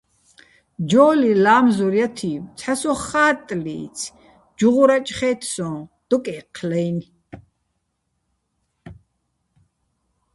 [0.89, 4.13] ჯო́ლი ლა́მზურ ჲა თი́ბო̆: ცჰ̦ა სოხ ხა́ტტლი́ცი̆,
[4.57, 5.73] ჯუღურაჭ ხე́თ სო́ჼ,
[6.09, 7.11] დოკ ე́ჴჴლაჲნი̆.